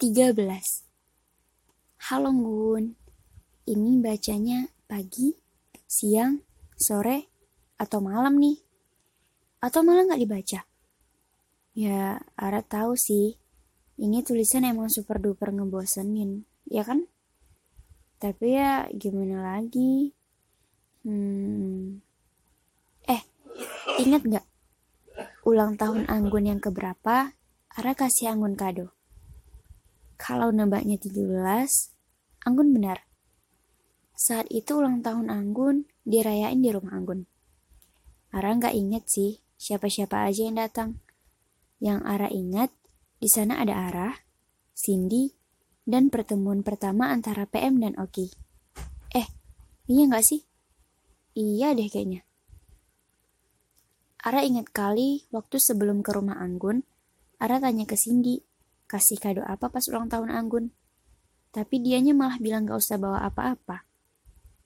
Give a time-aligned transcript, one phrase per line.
[0.00, 0.32] 13.
[2.08, 2.96] Halo Gun,
[3.68, 5.36] ini bacanya pagi,
[5.84, 6.40] siang,
[6.72, 7.28] sore,
[7.76, 8.56] atau malam nih?
[9.60, 10.60] Atau malah nggak dibaca?
[11.76, 13.36] Ya, Ara tahu sih,
[14.00, 17.04] ini tulisan emang super duper ngebosenin, ya kan?
[18.16, 20.16] Tapi ya gimana lagi?
[21.04, 22.00] Hmm.
[23.04, 23.20] Eh,
[24.00, 24.46] ingat nggak?
[25.44, 27.36] Ulang tahun Anggun yang keberapa,
[27.76, 28.96] Ara kasih Anggun kado.
[30.20, 31.32] Kalau nebaknya 17,
[32.44, 33.08] Anggun benar.
[34.12, 37.24] Saat itu ulang tahun Anggun dirayain di rumah Anggun.
[38.28, 41.00] Ara nggak inget sih siapa-siapa aja yang datang.
[41.80, 42.68] Yang Ara ingat,
[43.16, 44.12] di sana ada Ara,
[44.76, 45.32] Cindy,
[45.88, 48.28] dan pertemuan pertama antara PM dan Oki.
[49.16, 49.24] Eh,
[49.88, 50.44] iya nggak sih?
[51.32, 52.28] Iya deh kayaknya.
[54.20, 56.84] Ara ingat kali waktu sebelum ke rumah Anggun,
[57.40, 58.44] Ara tanya ke Cindy,
[58.90, 60.74] kasih kado apa pas ulang tahun Anggun.
[61.54, 63.86] Tapi dianya malah bilang gak usah bawa apa-apa.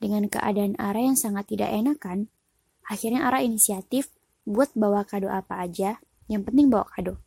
[0.00, 2.32] Dengan keadaan Ara yang sangat tidak enakan,
[2.88, 4.08] akhirnya Ara inisiatif
[4.48, 6.00] buat bawa kado apa aja,
[6.32, 7.20] yang penting bawa kado.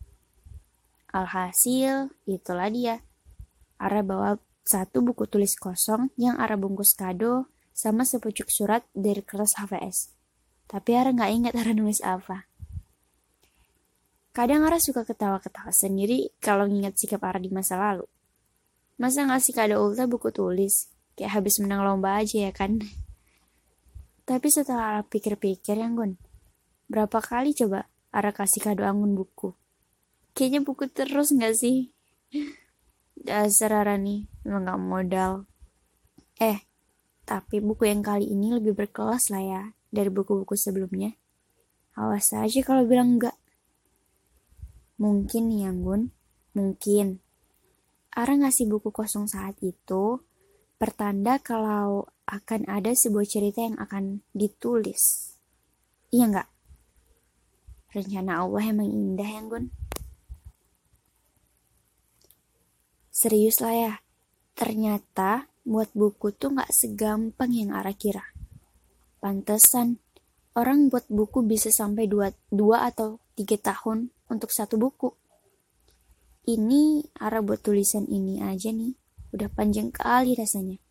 [1.13, 3.05] Alhasil, itulah dia.
[3.77, 9.57] Ara bawa satu buku tulis kosong yang Ara bungkus kado sama sepucuk surat dari kelas
[9.57, 10.13] HVS.
[10.69, 12.48] Tapi Ara nggak ingat Ara nulis apa.
[14.39, 18.07] Kadang Ara suka ketawa-ketawa sendiri kalau ngingat sikap Ara di masa lalu.
[18.95, 20.87] Masa ngasih kado Ulta buku tulis?
[21.19, 22.79] Kayak habis menang lomba aja ya kan?
[24.23, 26.15] Tapi setelah Ara pikir-pikir ya Gun,
[26.87, 29.51] berapa kali coba Ara kasih kado Anggun buku?
[30.31, 31.91] Kayaknya buku terus nggak sih?
[33.19, 35.33] Dasar Ara nih, memang gak modal.
[36.39, 36.63] Eh,
[37.27, 41.11] tapi buku yang kali ini lebih berkelas lah ya dari buku-buku sebelumnya.
[41.99, 43.35] Awas aja kalau bilang enggak.
[44.99, 46.11] Mungkin nih Anggun,
[46.51, 47.23] mungkin.
[48.11, 50.19] Ara ngasih buku kosong saat itu,
[50.75, 55.31] pertanda kalau akan ada sebuah cerita yang akan ditulis.
[56.11, 56.49] Iya nggak?
[57.95, 59.65] Rencana Allah emang indah ya, Gun.
[63.07, 63.93] Serius lah ya,
[64.51, 68.35] ternyata buat buku tuh nggak segampang yang Ara kira.
[69.23, 69.95] Pantesan,
[70.59, 75.11] orang buat buku bisa sampai dua, dua atau tiga tahun untuk satu buku.
[76.49, 78.95] Ini arah buat tulisan ini aja nih,
[79.35, 80.81] udah panjang kali rasanya.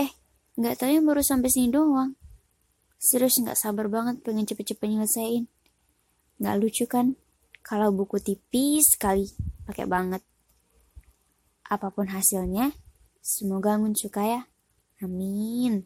[0.00, 0.12] Eh,
[0.56, 2.16] nggak tahu yang baru sampai sini doang.
[3.00, 5.44] Serius nggak sabar banget pengen cepet-cepet nyelesain.
[6.40, 7.16] Nggak lucu kan?
[7.60, 9.28] Kalau buku tipis sekali,
[9.68, 10.24] pakai banget.
[11.68, 12.72] Apa pun hasilnya,
[13.20, 14.42] semoga Angun suka ya.
[15.04, 15.84] Amin.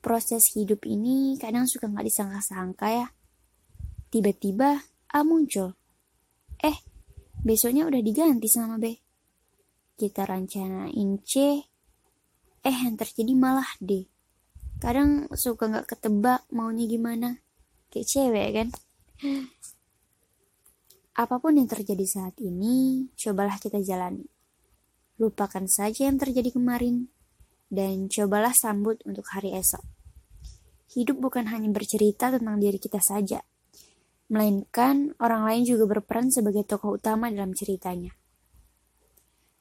[0.00, 3.06] Proses hidup ini kadang suka nggak disangka-sangka ya.
[4.08, 4.80] Tiba-tiba
[5.10, 5.74] A muncul.
[6.62, 6.76] Eh,
[7.42, 8.94] besoknya udah diganti sama B.
[9.98, 11.60] Kita rencanain C,
[12.62, 14.06] eh yang terjadi malah D.
[14.78, 17.42] Kadang suka gak ketebak maunya gimana.
[17.90, 18.68] Kayak cewek kan?
[21.18, 24.24] Apa pun yang terjadi saat ini, cobalah kita jalani.
[25.20, 27.12] Lupakan saja yang terjadi kemarin,
[27.68, 29.84] dan cobalah sambut untuk hari esok.
[30.96, 33.44] Hidup bukan hanya bercerita tentang diri kita saja,
[34.30, 38.14] melainkan orang lain juga berperan sebagai tokoh utama dalam ceritanya.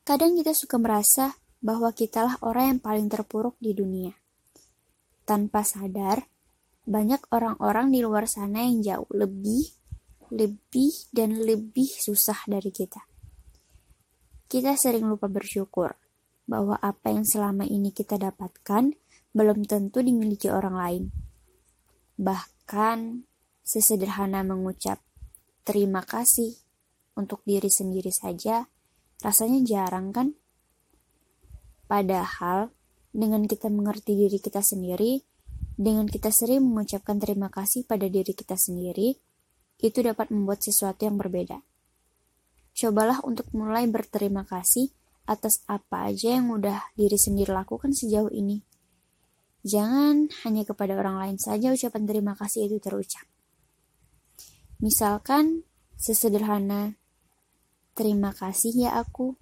[0.05, 4.13] Kadang kita suka merasa bahwa kitalah orang yang paling terpuruk di dunia.
[5.25, 6.25] Tanpa sadar,
[6.85, 9.69] banyak orang-orang di luar sana yang jauh lebih,
[10.33, 13.05] lebih, dan lebih susah dari kita.
[14.49, 15.93] Kita sering lupa bersyukur
[16.49, 18.97] bahwa apa yang selama ini kita dapatkan
[19.37, 21.03] belum tentu dimiliki orang lain.
[22.17, 23.28] Bahkan
[23.69, 24.97] Sesederhana mengucap
[25.61, 26.57] terima kasih
[27.13, 28.65] untuk diri sendiri saja,
[29.21, 30.33] rasanya jarang kan?
[31.85, 32.73] Padahal,
[33.13, 35.21] dengan kita mengerti diri kita sendiri,
[35.77, 39.21] dengan kita sering mengucapkan terima kasih pada diri kita sendiri,
[39.77, 41.61] itu dapat membuat sesuatu yang berbeda.
[42.73, 44.89] Cobalah untuk mulai berterima kasih
[45.29, 48.65] atas apa aja yang udah diri sendiri lakukan sejauh ini.
[49.61, 53.29] Jangan hanya kepada orang lain saja ucapan terima kasih itu terucap.
[54.79, 55.67] Misalkan
[55.99, 56.95] sesederhana,
[57.99, 59.35] terima kasih ya aku,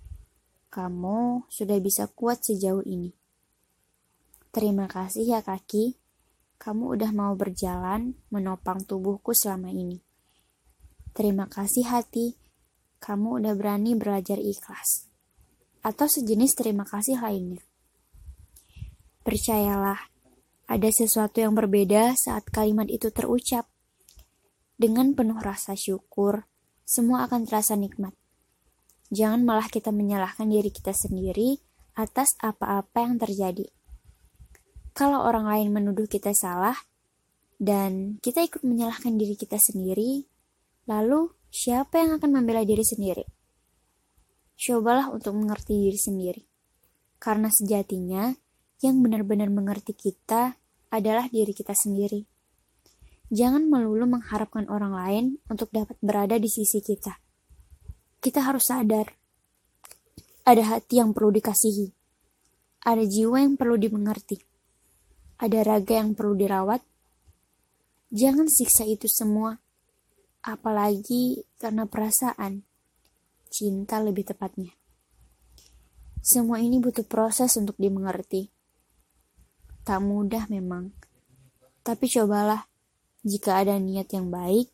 [0.73, 3.13] kamu sudah bisa kuat sejauh ini.
[4.49, 5.93] Terima kasih ya kaki,
[6.57, 10.01] kamu udah mau berjalan menopang tubuhku selama ini.
[11.13, 12.33] Terima kasih hati,
[12.97, 15.05] kamu udah berani belajar ikhlas.
[15.85, 17.61] Atau sejenis terima kasih lainnya.
[19.21, 20.01] Percayalah,
[20.65, 23.69] ada sesuatu yang berbeda saat kalimat itu terucap.
[24.77, 26.45] Dengan penuh rasa syukur,
[26.85, 28.13] semua akan terasa nikmat.
[29.09, 31.57] Jangan malah kita menyalahkan diri kita sendiri
[31.97, 33.65] atas apa-apa yang terjadi.
[34.93, 36.77] Kalau orang lain menuduh kita salah,
[37.57, 40.29] dan kita ikut menyalahkan diri kita sendiri,
[40.85, 43.25] lalu siapa yang akan membela diri sendiri?
[44.57, 46.41] Cobalah untuk mengerti diri sendiri.
[47.17, 48.29] Karena sejatinya,
[48.85, 50.53] yang benar-benar mengerti kita
[50.93, 52.36] adalah diri kita sendiri.
[53.27, 57.19] Jangan melulu mengharapkan orang lain untuk dapat berada di sisi kita.
[58.23, 59.11] Kita harus sadar,
[60.47, 61.91] ada hati yang perlu dikasihi,
[62.87, 64.39] ada jiwa yang perlu dimengerti,
[65.43, 66.79] ada raga yang perlu dirawat.
[68.15, 69.59] Jangan siksa itu semua,
[70.39, 72.63] apalagi karena perasaan
[73.51, 74.71] cinta lebih tepatnya.
[76.23, 78.47] Semua ini butuh proses untuk dimengerti.
[79.83, 80.95] Tak mudah memang,
[81.83, 82.63] tapi cobalah.
[83.27, 84.71] Jika ada niat yang baik,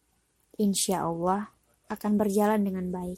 [0.62, 1.50] insya Allah
[1.90, 3.18] akan berjalan dengan baik.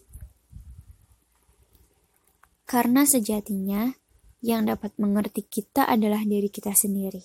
[2.64, 3.92] Karena sejatinya
[4.40, 7.20] yang dapat mengerti kita adalah diri kita sendiri.